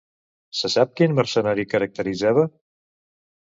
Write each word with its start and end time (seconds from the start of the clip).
Se 0.59 0.71
sap 0.75 0.95
quin 1.01 1.13
mercenari 1.19 1.67
caracteritzava? 1.75 2.47